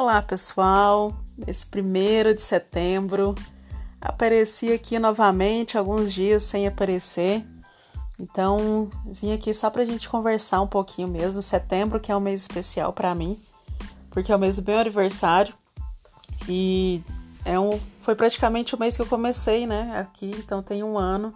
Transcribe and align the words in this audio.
Olá 0.00 0.22
pessoal, 0.22 1.12
nesse 1.36 1.66
primeiro 1.66 2.32
de 2.32 2.40
setembro 2.40 3.34
apareci 4.00 4.72
aqui 4.72 4.96
novamente 4.96 5.76
alguns 5.76 6.12
dias 6.12 6.44
sem 6.44 6.68
aparecer, 6.68 7.44
então 8.16 8.88
vim 9.04 9.32
aqui 9.32 9.52
só 9.52 9.68
para 9.68 9.82
a 9.82 9.84
gente 9.84 10.08
conversar 10.08 10.60
um 10.60 10.68
pouquinho 10.68 11.08
mesmo. 11.08 11.42
Setembro 11.42 11.98
que 11.98 12.12
é 12.12 12.16
um 12.16 12.20
mês 12.20 12.42
especial 12.42 12.92
para 12.92 13.12
mim, 13.12 13.42
porque 14.08 14.30
é 14.30 14.36
o 14.36 14.38
mês 14.38 14.54
do 14.54 14.62
meu 14.62 14.78
aniversário 14.78 15.52
e 16.48 17.02
é 17.44 17.58
um, 17.58 17.76
foi 18.00 18.14
praticamente 18.14 18.76
o 18.76 18.78
mês 18.78 18.94
que 18.94 19.02
eu 19.02 19.06
comecei, 19.06 19.66
né? 19.66 19.98
Aqui, 19.98 20.30
então 20.38 20.62
tem 20.62 20.84
um 20.84 20.96
ano 20.96 21.34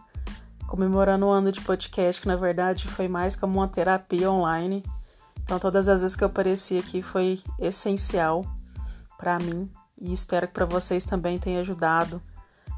comemorando 0.68 1.26
um 1.26 1.30
ano 1.30 1.50
de 1.50 1.60
podcast 1.62 2.22
que 2.22 2.28
na 2.28 2.36
verdade 2.36 2.86
foi 2.86 3.08
mais 3.08 3.34
como 3.34 3.58
uma 3.58 3.66
terapia 3.66 4.30
online 4.30 4.84
então, 5.52 5.60
todas 5.60 5.86
as 5.86 6.00
vezes 6.00 6.16
que 6.16 6.24
eu 6.24 6.28
apareci 6.28 6.78
aqui 6.78 7.02
foi 7.02 7.38
essencial 7.58 8.46
para 9.18 9.38
mim 9.38 9.70
e 10.00 10.10
espero 10.10 10.46
que 10.48 10.54
para 10.54 10.64
vocês 10.64 11.04
também 11.04 11.38
tenha 11.38 11.60
ajudado, 11.60 12.22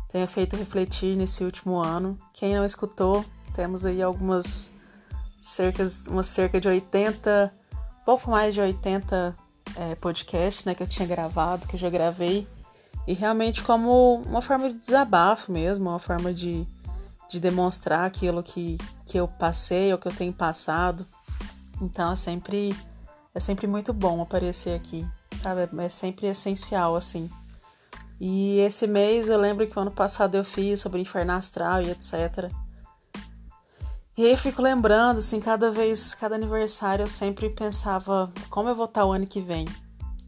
tenha 0.09 0.27
feito 0.27 0.57
refletir 0.57 1.17
nesse 1.17 1.45
último 1.45 1.79
ano. 1.79 2.19
Quem 2.33 2.53
não 2.53 2.65
escutou, 2.65 3.25
temos 3.55 3.87
aí 3.87 4.03
algumas 4.03 4.73
cerca, 5.41 5.87
umas 6.09 6.27
cerca 6.27 6.61
de 6.61 6.67
80, 6.67 7.55
pouco 8.05 8.29
mais 8.29 8.53
de 8.53 8.61
80 8.61 9.37
é, 9.77 9.95
podcasts 9.95 10.65
né, 10.65 10.75
que 10.75 10.83
eu 10.83 10.89
tinha 10.89 11.07
gravado, 11.07 11.69
que 11.69 11.77
eu 11.77 11.81
já 11.81 11.89
gravei, 11.89 12.45
e 13.07 13.15
realmente 13.15 13.63
como 13.63 14.17
uma 14.27 14.43
forma 14.43 14.69
de 14.69 14.81
desabafo 14.81 15.53
mesmo, 15.53 15.91
uma 15.91 16.01
forma 16.01 16.35
de, 16.35 16.67
de 17.31 17.39
demonstrar 17.39 18.05
aquilo 18.05 18.43
que, 18.43 18.79
que 19.07 19.17
eu 19.17 19.29
passei 19.29 19.93
ou 19.93 19.99
que 20.01 20.09
eu 20.09 20.13
tenho 20.13 20.33
passado 20.33 21.07
então 21.81 22.13
é 22.13 22.17
sempre 22.17 22.77
é 23.35 23.41
sempre 23.41 23.67
muito 23.67 23.93
bom 23.93 24.23
aparecer 24.23 24.77
aqui, 24.77 25.07
sabe? 25.43 25.69
É 25.79 25.89
sempre 25.89 26.27
essencial 26.27 26.95
assim. 26.95 27.29
E 28.21 28.59
esse 28.61 28.87
mês 28.87 29.29
eu 29.29 29.39
lembro 29.39 29.67
que 29.67 29.77
o 29.77 29.83
ano 29.83 29.91
passado 29.91 30.37
eu 30.37 30.45
fiz 30.45 30.81
sobre 30.81 31.01
inferno 31.01 31.33
astral 31.33 31.83
e 31.83 31.91
etc. 31.91 32.51
E 34.17 34.25
aí 34.25 34.31
eu 34.31 34.39
fico 34.39 34.63
lembrando, 34.63 35.19
assim, 35.19 35.41
cada 35.41 35.73
vez, 35.73 36.15
cada 36.15 36.37
aniversário 36.37 37.03
eu 37.03 37.09
sempre 37.09 37.51
pensava 37.51 38.33
como 38.49 38.69
eu 38.69 38.75
vou 38.75 38.85
estar 38.85 39.05
o 39.05 39.11
ano 39.11 39.27
que 39.27 39.41
vem. 39.41 39.67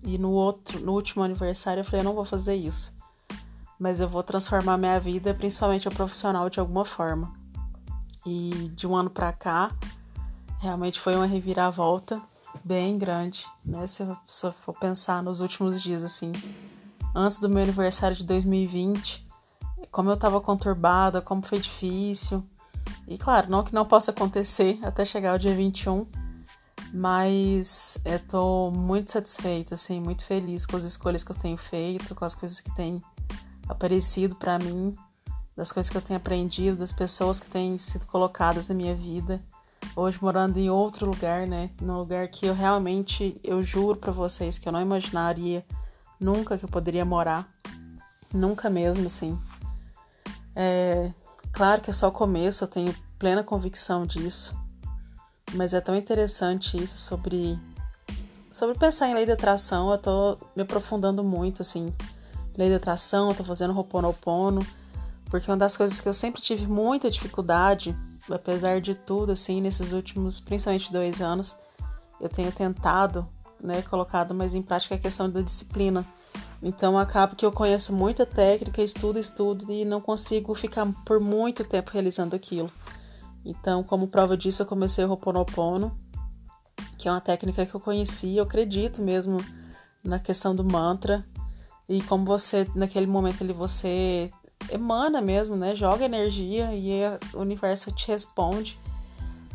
E 0.02 0.18
no 0.18 0.32
outro, 0.32 0.80
no 0.80 0.92
último 0.92 1.22
aniversário 1.22 1.82
eu 1.82 1.84
falei, 1.84 2.00
eu 2.00 2.04
não 2.04 2.14
vou 2.14 2.24
fazer 2.24 2.56
isso. 2.56 2.92
Mas 3.78 4.00
eu 4.00 4.08
vou 4.08 4.24
transformar 4.24 4.76
minha 4.76 4.98
vida, 4.98 5.32
principalmente 5.34 5.86
a 5.86 5.90
profissional, 5.92 6.50
de 6.50 6.58
alguma 6.58 6.84
forma. 6.84 7.32
E 8.26 8.72
de 8.74 8.88
um 8.88 8.96
ano 8.96 9.08
para 9.08 9.32
cá, 9.32 9.70
Realmente 10.58 10.98
foi 10.98 11.14
uma 11.14 11.26
reviravolta 11.26 12.20
bem 12.64 12.98
grande, 12.98 13.46
né? 13.64 13.86
Se 13.86 14.02
eu, 14.02 14.16
se 14.26 14.50
for 14.52 14.74
pensar 14.74 15.22
nos 15.22 15.40
últimos 15.40 15.82
dias, 15.82 16.02
assim, 16.02 16.32
antes 17.14 17.38
do 17.38 17.48
meu 17.48 17.62
aniversário 17.62 18.16
de 18.16 18.24
2020, 18.24 19.26
como 19.90 20.10
eu 20.10 20.16
tava 20.16 20.40
conturbada, 20.40 21.20
como 21.20 21.42
foi 21.42 21.58
difícil. 21.58 22.44
E 23.06 23.18
claro, 23.18 23.50
não 23.50 23.62
que 23.62 23.74
não 23.74 23.84
possa 23.84 24.10
acontecer 24.10 24.78
até 24.82 25.04
chegar 25.04 25.34
o 25.34 25.38
dia 25.38 25.54
21, 25.54 26.06
mas 26.92 27.98
eu 28.04 28.18
tô 28.20 28.70
muito 28.70 29.12
satisfeita, 29.12 29.74
assim, 29.74 30.00
muito 30.00 30.24
feliz 30.24 30.64
com 30.64 30.76
as 30.76 30.84
escolhas 30.84 31.22
que 31.22 31.32
eu 31.32 31.36
tenho 31.36 31.56
feito, 31.56 32.14
com 32.14 32.24
as 32.24 32.34
coisas 32.34 32.60
que 32.60 32.74
têm 32.74 33.02
aparecido 33.68 34.34
para 34.34 34.58
mim, 34.58 34.96
das 35.56 35.72
coisas 35.72 35.90
que 35.90 35.96
eu 35.96 36.02
tenho 36.02 36.18
aprendido, 36.18 36.76
das 36.76 36.92
pessoas 36.92 37.40
que 37.40 37.50
têm 37.50 37.76
sido 37.78 38.06
colocadas 38.06 38.68
na 38.68 38.74
minha 38.74 38.94
vida 38.94 39.42
hoje 39.96 40.18
morando 40.20 40.58
em 40.58 40.68
outro 40.68 41.06
lugar, 41.06 41.46
né? 41.46 41.70
Num 41.80 41.98
lugar 41.98 42.28
que 42.28 42.44
eu 42.44 42.54
realmente, 42.54 43.40
eu 43.42 43.62
juro 43.62 43.98
para 43.98 44.12
vocês 44.12 44.58
que 44.58 44.68
eu 44.68 44.72
não 44.72 44.82
imaginaria 44.82 45.64
nunca 46.20 46.58
que 46.58 46.64
eu 46.66 46.68
poderia 46.68 47.04
morar. 47.04 47.48
Nunca 48.32 48.68
mesmo, 48.68 49.06
assim. 49.06 49.40
É, 50.54 51.10
claro 51.50 51.80
que 51.80 51.88
é 51.88 51.92
só 51.92 52.08
o 52.08 52.12
começo, 52.12 52.62
eu 52.62 52.68
tenho 52.68 52.94
plena 53.18 53.42
convicção 53.42 54.06
disso. 54.06 54.54
Mas 55.54 55.72
é 55.72 55.80
tão 55.80 55.96
interessante 55.96 56.76
isso 56.82 56.98
sobre 56.98 57.58
sobre 58.52 58.78
pensar 58.78 59.08
em 59.08 59.14
lei 59.14 59.26
de 59.26 59.32
atração, 59.32 59.90
eu 59.90 59.98
tô 59.98 60.38
me 60.56 60.62
aprofundando 60.62 61.22
muito 61.22 61.60
assim. 61.60 61.92
Lei 62.56 62.68
de 62.68 62.74
atração, 62.74 63.28
eu 63.28 63.34
tô 63.34 63.44
fazendo 63.44 63.76
Ho'oponopono, 63.76 64.66
porque 65.26 65.50
uma 65.50 65.58
das 65.58 65.76
coisas 65.76 66.00
que 66.00 66.08
eu 66.08 66.14
sempre 66.14 66.40
tive 66.40 66.66
muita 66.66 67.10
dificuldade 67.10 67.94
apesar 68.30 68.80
de 68.80 68.94
tudo, 68.94 69.32
assim, 69.32 69.60
nesses 69.60 69.92
últimos, 69.92 70.40
principalmente 70.40 70.92
dois 70.92 71.20
anos, 71.20 71.56
eu 72.20 72.28
tenho 72.28 72.50
tentado, 72.50 73.28
né, 73.60 73.82
colocado 73.82 74.34
mais 74.34 74.54
em 74.54 74.62
prática 74.62 74.94
a 74.94 74.98
questão 74.98 75.30
da 75.30 75.40
disciplina. 75.40 76.04
Então 76.62 76.98
acaba 76.98 77.36
que 77.36 77.44
eu 77.44 77.52
conheço 77.52 77.92
muita 77.92 78.24
técnica, 78.24 78.82
estudo, 78.82 79.18
estudo 79.18 79.70
e 79.70 79.84
não 79.84 80.00
consigo 80.00 80.54
ficar 80.54 80.86
por 81.04 81.20
muito 81.20 81.64
tempo 81.64 81.90
realizando 81.92 82.34
aquilo. 82.34 82.70
Então, 83.44 83.84
como 83.84 84.08
prova 84.08 84.36
disso, 84.36 84.62
eu 84.62 84.66
comecei 84.66 85.04
o 85.04 85.10
Ho'oponopono, 85.10 85.96
que 86.98 87.08
é 87.08 87.12
uma 87.12 87.20
técnica 87.20 87.64
que 87.64 87.74
eu 87.74 87.80
conheci, 87.80 88.36
eu 88.36 88.44
acredito 88.44 89.00
mesmo 89.00 89.38
na 90.02 90.18
questão 90.18 90.54
do 90.54 90.64
mantra. 90.64 91.24
E 91.88 92.02
como 92.02 92.24
você, 92.24 92.66
naquele 92.74 93.06
momento 93.06 93.44
ali, 93.44 93.52
você 93.52 94.32
emana 94.70 95.20
mesmo, 95.20 95.56
né? 95.56 95.74
Joga 95.74 96.04
energia 96.04 96.74
e 96.74 97.00
o 97.34 97.40
universo 97.40 97.92
te 97.92 98.08
responde 98.08 98.78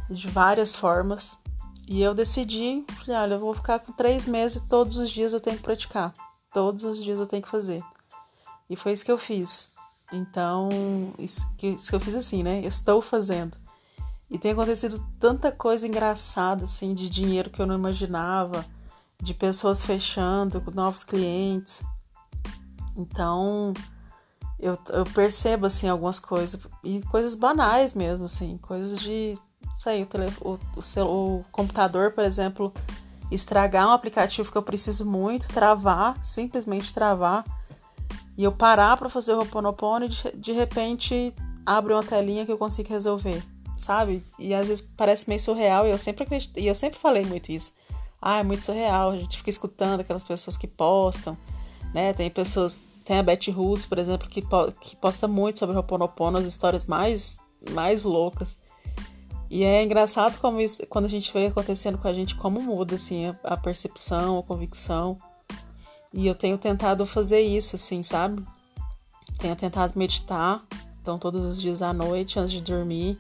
de 0.10 0.28
várias 0.28 0.76
formas. 0.76 1.38
E 1.88 2.02
eu 2.02 2.14
decidi, 2.14 2.86
falei, 3.04 3.22
olha, 3.22 3.34
eu 3.34 3.40
vou 3.40 3.54
ficar 3.54 3.80
com 3.80 3.92
três 3.92 4.28
meses 4.28 4.62
todos 4.70 4.98
os 4.98 5.10
dias 5.10 5.34
eu 5.34 5.40
tenho 5.40 5.58
que 5.58 5.64
praticar. 5.64 6.14
Todos 6.54 6.84
os 6.84 7.04
dias 7.04 7.20
eu 7.20 7.26
tenho 7.26 7.42
que 7.42 7.50
fazer. 7.50 7.84
E 8.70 8.76
foi 8.76 8.94
isso 8.94 9.06
que 9.06 9.12
eu 9.12 9.18
fiz. 9.18 9.72
Então, 10.12 10.70
isso 11.18 11.50
que, 11.58 11.68
isso 11.68 11.90
que 11.90 11.96
eu 11.96 12.00
fiz 12.00 12.16
assim, 12.16 12.44
né? 12.44 12.60
Eu 12.60 12.70
estou 12.70 13.02
fazendo. 13.02 13.58
E 14.30 14.38
tem 14.38 14.52
acontecido 14.52 15.06
tanta 15.20 15.52
coisa 15.52 15.88
engraçada, 15.88 16.64
assim, 16.64 16.94
de 16.94 17.10
dinheiro 17.10 17.50
que 17.50 17.62
eu 17.62 17.66
não 17.66 17.76
imaginava, 17.76 18.66
de 19.22 19.34
pessoas 19.34 19.86
fechando, 19.86 20.64
novos 20.74 21.04
clientes. 21.04 21.84
Então, 22.96 23.74
eu, 24.62 24.78
eu 24.90 25.04
percebo, 25.06 25.66
assim, 25.66 25.90
algumas 25.90 26.20
coisas, 26.20 26.62
e 26.84 27.02
coisas 27.04 27.36
banais 27.36 27.94
mesmo, 27.94 28.26
assim, 28.26 28.58
coisas 28.62 29.00
de, 29.00 29.36
sei, 29.74 30.04
o, 30.04 30.06
tele, 30.06 30.28
o, 30.42 30.60
o, 30.76 31.40
o 31.40 31.44
computador, 31.52 32.12
por 32.12 32.24
exemplo, 32.24 32.72
estragar 33.32 33.88
um 33.88 33.92
aplicativo 33.92 34.52
que 34.52 34.58
eu 34.58 34.62
preciso 34.62 35.10
muito, 35.10 35.48
travar, 35.48 36.24
simplesmente 36.24 36.94
travar, 36.94 37.44
e 38.38 38.44
eu 38.44 38.52
parar 38.52 38.96
para 38.98 39.10
fazer 39.10 39.34
o 39.34 39.40
Ho'oponopono 39.40 40.06
e 40.06 40.10
de, 40.10 40.32
de 40.36 40.52
repente 40.52 41.34
abre 41.66 41.94
uma 41.94 42.04
telinha 42.04 42.46
que 42.46 42.52
eu 42.52 42.58
consigo 42.58 42.90
resolver, 42.90 43.44
sabe? 43.78 44.26
E 44.38 44.54
às 44.54 44.68
vezes 44.68 44.82
parece 44.96 45.28
meio 45.28 45.40
surreal 45.40 45.88
e 45.88 45.92
eu 45.92 45.98
sempre 45.98 46.24
acredito, 46.24 46.58
e 46.60 46.68
eu 46.68 46.76
sempre 46.76 47.00
falei 47.00 47.26
muito 47.26 47.52
isso. 47.52 47.74
Ah, 48.22 48.40
é 48.40 48.44
muito 48.44 48.64
surreal, 48.64 49.12
a 49.12 49.18
gente 49.18 49.38
fica 49.38 49.50
escutando 49.50 50.02
aquelas 50.02 50.24
pessoas 50.24 50.56
que 50.56 50.68
postam, 50.68 51.36
né? 51.94 52.14
Tem 52.14 52.30
pessoas 52.30 52.80
tem 53.12 53.20
a 53.20 53.24
Betty 53.24 53.52
Russo, 53.52 53.90
por 53.90 53.98
exemplo, 53.98 54.30
que, 54.30 54.42
que 54.80 54.96
posta 54.96 55.28
muito 55.28 55.60
sobre 55.60 55.76
Ho'oponopono, 55.76 56.38
as 56.38 56.46
histórias 56.46 56.86
mais, 56.86 57.38
mais 57.72 58.06
loucas. 58.06 58.58
E 59.50 59.66
é 59.66 59.84
engraçado 59.84 60.40
como 60.40 60.62
isso, 60.62 60.88
quando 60.88 61.04
a 61.04 61.10
gente 61.10 61.34
vê 61.34 61.48
acontecendo 61.48 61.98
com 61.98 62.08
a 62.08 62.14
gente, 62.14 62.36
como 62.36 62.62
muda, 62.62 62.96
assim, 62.96 63.26
a, 63.26 63.36
a 63.44 63.58
percepção, 63.58 64.40
a 64.40 64.44
convicção. 64.44 65.18
E 66.14 66.26
eu 66.26 66.34
tenho 66.34 66.58
tentado 66.58 67.06
fazer 67.06 67.42
isso, 67.42 67.76
assim, 67.76 68.02
sabe? 68.02 68.46
Tenho 69.40 69.58
tentado 69.58 70.00
meditar, 70.00 70.64
então 71.02 71.20
todos 71.20 71.44
os 71.44 71.60
dias 71.60 71.82
à 71.82 71.92
noite, 71.92 72.40
antes 72.40 72.54
de 72.54 72.62
dormir. 72.62 73.20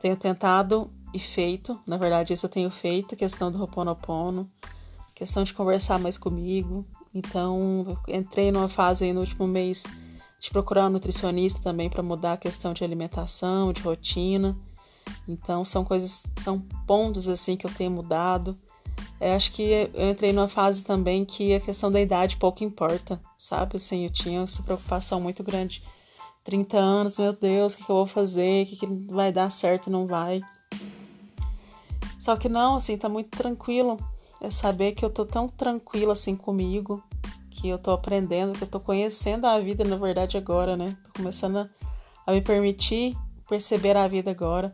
Tenho 0.00 0.16
tentado 0.16 0.90
e 1.12 1.18
feito, 1.18 1.78
na 1.86 1.98
verdade 1.98 2.32
isso 2.32 2.46
eu 2.46 2.50
tenho 2.50 2.70
feito, 2.70 3.14
questão 3.14 3.52
do 3.52 3.60
Ho'oponopono, 3.60 4.48
questão 5.14 5.44
de 5.44 5.52
conversar 5.52 5.98
mais 5.98 6.16
comigo, 6.16 6.86
então, 7.14 7.98
entrei 8.06 8.52
numa 8.52 8.68
fase 8.68 9.04
aí 9.04 9.12
no 9.12 9.20
último 9.20 9.46
mês 9.46 9.84
de 10.38 10.50
procurar 10.50 10.86
um 10.86 10.90
nutricionista 10.90 11.60
também 11.60 11.90
para 11.90 12.02
mudar 12.02 12.34
a 12.34 12.36
questão 12.36 12.72
de 12.72 12.84
alimentação, 12.84 13.72
de 13.72 13.82
rotina. 13.82 14.56
Então, 15.28 15.64
são 15.64 15.84
coisas, 15.84 16.22
são 16.38 16.60
pontos 16.86 17.28
assim 17.28 17.56
que 17.56 17.66
eu 17.66 17.74
tenho 17.74 17.90
mudado. 17.90 18.56
Eu 19.20 19.34
acho 19.34 19.52
que 19.52 19.90
eu 19.92 20.10
entrei 20.10 20.32
numa 20.32 20.48
fase 20.48 20.84
também 20.84 21.24
que 21.24 21.54
a 21.54 21.60
questão 21.60 21.90
da 21.90 22.00
idade 22.00 22.36
pouco 22.36 22.62
importa, 22.62 23.20
sabe? 23.36 23.76
Assim, 23.76 24.04
eu 24.04 24.10
tinha 24.10 24.42
essa 24.42 24.62
preocupação 24.62 25.20
muito 25.20 25.42
grande. 25.42 25.82
30 26.44 26.78
anos, 26.78 27.18
meu 27.18 27.32
Deus, 27.32 27.74
o 27.74 27.76
que, 27.76 27.84
que 27.84 27.90
eu 27.90 27.96
vou 27.96 28.06
fazer? 28.06 28.64
O 28.64 28.66
que, 28.66 28.76
que 28.76 28.86
vai 29.12 29.30
dar 29.30 29.50
certo 29.50 29.90
não 29.90 30.06
vai? 30.06 30.40
Só 32.18 32.36
que 32.36 32.48
não, 32.48 32.76
assim, 32.76 32.96
tá 32.96 33.08
muito 33.08 33.36
tranquilo 33.36 33.98
é 34.40 34.50
saber 34.50 34.92
que 34.92 35.04
eu 35.04 35.10
tô 35.10 35.24
tão 35.24 35.48
tranquila 35.48 36.14
assim 36.14 36.34
comigo, 36.34 37.02
que 37.50 37.68
eu 37.68 37.78
tô 37.78 37.90
aprendendo, 37.90 38.56
que 38.56 38.64
eu 38.64 38.68
tô 38.68 38.80
conhecendo 38.80 39.46
a 39.46 39.58
vida, 39.60 39.84
na 39.84 39.96
verdade, 39.96 40.36
agora, 40.36 40.76
né? 40.76 40.96
Tô 41.04 41.12
começando 41.18 41.68
a, 42.26 42.32
me 42.32 42.40
permitir 42.40 43.16
perceber 43.48 43.96
a 43.96 44.08
vida 44.08 44.30
agora. 44.30 44.72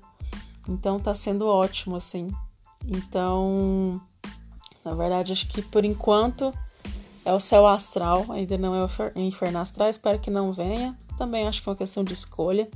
Então 0.68 1.00
tá 1.00 1.14
sendo 1.14 1.46
ótimo, 1.46 1.96
assim. 1.96 2.28
Então, 2.86 4.00
na 4.84 4.94
verdade, 4.94 5.32
acho 5.32 5.48
que 5.48 5.62
por 5.62 5.84
enquanto 5.84 6.52
é 7.24 7.32
o 7.32 7.40
céu 7.40 7.66
astral, 7.66 8.26
ainda 8.28 8.56
não 8.56 8.74
é 8.74 8.84
o 8.84 9.20
inferno 9.20 9.58
astral, 9.58 9.90
espero 9.90 10.20
que 10.20 10.30
não 10.30 10.52
venha. 10.52 10.96
Também 11.18 11.48
acho 11.48 11.60
que 11.62 11.68
é 11.68 11.72
uma 11.72 11.76
questão 11.76 12.04
de 12.04 12.12
escolha. 12.12 12.70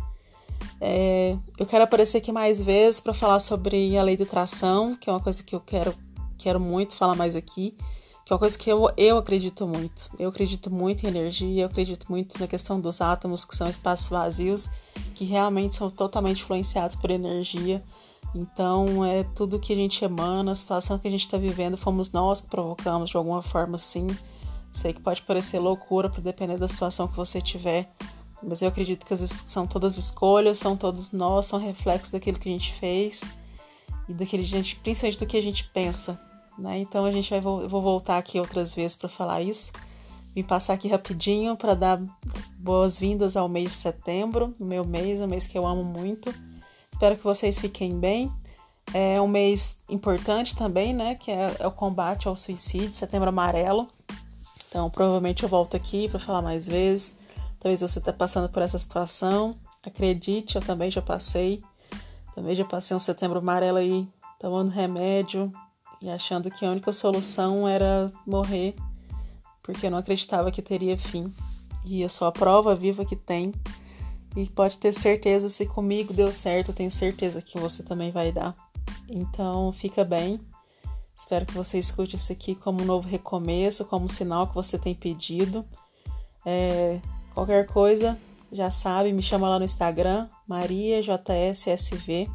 É, 0.81 1.37
eu 1.59 1.67
quero 1.67 1.85
aparecer 1.85 2.19
aqui 2.19 2.33
mais 2.33 2.61
vezes 2.61 3.01
para 3.01 3.15
falar 3.15 3.39
sobre 3.39 3.97
a 3.97 4.03
lei 4.03 4.17
de 4.17 4.25
atração, 4.25 4.97
que 4.97 5.09
é 5.09 5.13
uma 5.13 5.21
coisa 5.21 5.43
que 5.43 5.55
eu 5.55 5.61
quero, 5.61 5.95
quero 6.43 6.59
muito 6.59 6.95
falar 6.95 7.15
mais 7.15 7.37
aqui, 7.37 7.77
que 8.25 8.33
é 8.33 8.35
uma 8.35 8.39
coisa 8.39 8.59
que 8.59 8.71
eu, 8.71 8.91
eu 8.97 9.19
acredito 9.19 9.67
muito. 9.67 10.11
Eu 10.19 10.29
acredito 10.29 10.71
muito 10.71 11.05
em 11.05 11.09
energia, 11.09 11.63
eu 11.63 11.67
acredito 11.67 12.07
muito 12.09 12.39
na 12.39 12.47
questão 12.47 12.81
dos 12.81 13.01
átomos, 13.01 13.45
que 13.45 13.57
são 13.57 13.69
espaços 13.69 14.09
vazios, 14.09 14.71
que 15.15 15.25
realmente 15.25 15.77
são 15.77 15.91
totalmente 15.91 16.43
influenciados 16.43 16.97
por 16.97 17.11
energia. 17.11 17.83
Então, 18.35 19.05
é 19.05 19.25
tudo 19.25 19.59
que 19.59 19.73
a 19.73 19.77
gente 19.77 20.05
emana, 20.05 20.53
a 20.53 20.55
situação 20.55 20.99
que 20.99 21.09
a 21.09 21.11
gente 21.11 21.23
está 21.23 21.37
vivendo, 21.37 21.77
fomos 21.77 22.13
nós 22.13 22.41
que 22.41 22.49
provocamos 22.49 23.11
de 23.11 23.17
alguma 23.17 23.43
forma, 23.43 23.77
sim. 23.77 24.07
Sei 24.71 24.93
que 24.93 25.01
pode 25.01 25.23
parecer 25.23 25.59
loucura, 25.59 26.09
para 26.09 26.23
depender 26.23 26.57
da 26.57 26.69
situação 26.69 27.09
que 27.09 27.17
você 27.17 27.41
tiver, 27.41 27.91
mas 28.41 28.63
eu 28.63 28.69
acredito 28.69 29.05
que 29.05 29.17
são 29.17 29.67
todas 29.67 29.99
escolhas, 29.99 30.59
são 30.59 30.77
todos 30.77 31.11
nós, 31.11 31.47
são 31.47 31.59
reflexos 31.59 32.13
daquilo 32.13 32.39
que 32.39 32.49
a 32.49 32.53
gente 32.53 32.73
fez 32.75 33.23
e 34.09 34.15
daquele 34.15 34.45
gente, 34.45 34.77
principalmente 34.77 35.19
do 35.19 35.27
que 35.27 35.37
a 35.37 35.43
gente 35.43 35.65
pensa, 35.73 36.21
né? 36.61 36.79
Então 36.79 37.05
a 37.05 37.11
gente 37.11 37.31
vai 37.31 37.39
eu 37.39 37.69
vou 37.69 37.83
voltar 37.83 38.19
aqui 38.19 38.39
outras 38.39 38.75
vezes 38.75 38.97
para 38.97 39.09
falar 39.09 39.41
isso. 39.41 39.73
Vim 40.35 40.45
passar 40.45 40.75
aqui 40.75 40.87
rapidinho 40.87 41.57
para 41.57 41.75
dar 41.75 42.01
boas-vindas 42.57 43.37
ao 43.37 43.49
mês 43.49 43.71
de 43.71 43.75
setembro, 43.75 44.55
meu 44.61 44.85
mês, 44.85 45.21
um 45.21 45.27
mês 45.27 45.47
que 45.47 45.59
eu 45.59 45.67
amo 45.67 45.83
muito. 45.83 46.33
Espero 46.93 47.17
que 47.17 47.25
vocês 47.25 47.59
fiquem 47.59 47.99
bem. 47.99 48.31
É 48.95 49.21
um 49.21 49.27
mês 49.27 49.77
importante 49.89 50.55
também, 50.55 50.93
né? 50.93 51.15
Que 51.17 51.31
é, 51.31 51.57
é 51.59 51.67
o 51.67 51.73
combate 51.73 52.29
ao 52.29 52.37
suicídio, 52.37 52.93
setembro 52.93 53.29
amarelo. 53.29 53.89
Então, 54.69 54.89
provavelmente 54.89 55.43
eu 55.43 55.49
volto 55.49 55.77
aqui 55.77 56.09
para 56.09 56.21
falar 56.21 56.43
mais 56.43 56.69
vezes. 56.69 57.19
Talvez 57.59 57.81
você 57.81 57.99
está 57.99 58.13
passando 58.13 58.49
por 58.49 58.63
essa 58.63 58.79
situação. 58.79 59.55
Acredite, 59.85 60.57
eu 60.57 60.63
também 60.63 60.91
já 60.91 61.03
passei. 61.03 61.63
Também 62.35 62.55
já 62.55 62.65
passei 62.65 62.97
um 62.97 63.01
setembro 63.01 63.39
amarelo 63.39 63.79
aí, 63.79 64.07
tomando 64.39 64.71
remédio 64.71 65.53
e 66.03 66.09
achando 66.09 66.51
que 66.51 66.65
a 66.65 66.71
única 66.71 66.93
solução 66.93 67.69
era 67.69 68.11
morrer, 68.27 68.75
porque 69.63 69.87
eu 69.87 69.91
não 69.91 69.99
acreditava 69.99 70.51
que 70.51 70.63
teria 70.63 70.97
fim. 70.97 71.33
E 71.85 72.03
eu 72.03 72.09
sou 72.09 72.27
a 72.27 72.33
prova 72.33 72.75
viva 72.75 73.05
que 73.05 73.17
tem. 73.17 73.53
E 74.37 74.49
pode 74.49 74.79
ter 74.79 74.93
certeza, 74.93 75.49
se 75.49 75.67
comigo 75.67 76.13
deu 76.13 76.33
certo, 76.33 76.71
eu 76.71 76.75
tenho 76.75 76.91
certeza 76.91 77.43
que 77.43 77.59
você 77.59 77.83
também 77.83 78.11
vai 78.11 78.31
dar. 78.31 78.55
Então, 79.09 79.73
fica 79.73 80.05
bem. 80.05 80.41
Espero 81.17 81.45
que 81.45 81.55
você 81.55 81.79
escute 81.79 82.17
isso 82.17 82.33
aqui 82.33 82.55
como 82.55 82.83
um 82.83 82.87
novo 82.87 83.09
recomeço, 83.09 83.85
como 83.85 84.07
um 84.07 84.09
sinal 84.09 84.47
que 84.47 84.55
você 84.55 84.79
tem 84.79 84.95
pedido. 84.95 85.65
É, 86.47 87.01
Qualquer 87.35 87.67
coisa, 87.67 88.19
já 88.53 88.71
sabe, 88.71 89.13
me 89.13 89.23
chama 89.23 89.49
lá 89.49 89.59
no 89.59 89.65
Instagram, 89.65 90.29
MariaJSSV. 90.49 92.29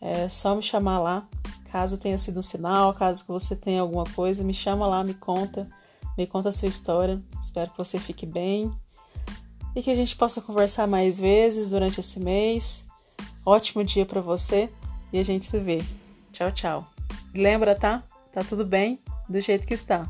É 0.00 0.28
só 0.28 0.54
me 0.54 0.62
chamar 0.62 1.00
lá. 1.00 1.28
Caso 1.72 1.96
tenha 1.96 2.18
sido 2.18 2.40
um 2.40 2.42
sinal, 2.42 2.92
caso 2.92 3.24
você 3.26 3.56
tenha 3.56 3.80
alguma 3.80 4.04
coisa, 4.04 4.44
me 4.44 4.52
chama 4.52 4.86
lá, 4.86 5.02
me 5.02 5.14
conta, 5.14 5.66
me 6.18 6.26
conta 6.26 6.50
a 6.50 6.52
sua 6.52 6.68
história. 6.68 7.18
Espero 7.40 7.70
que 7.70 7.78
você 7.78 7.98
fique 7.98 8.26
bem 8.26 8.70
e 9.74 9.82
que 9.82 9.90
a 9.90 9.94
gente 9.94 10.14
possa 10.14 10.42
conversar 10.42 10.86
mais 10.86 11.18
vezes 11.18 11.68
durante 11.68 11.98
esse 11.98 12.20
mês. 12.20 12.84
Ótimo 13.42 13.82
dia 13.82 14.04
para 14.04 14.20
você 14.20 14.70
e 15.10 15.18
a 15.18 15.24
gente 15.24 15.46
se 15.46 15.58
vê. 15.58 15.82
Tchau, 16.30 16.52
tchau. 16.52 16.86
Lembra, 17.34 17.74
tá? 17.74 18.02
Tá 18.30 18.44
tudo 18.44 18.66
bem 18.66 19.00
do 19.26 19.40
jeito 19.40 19.66
que 19.66 19.72
está. 19.72 20.06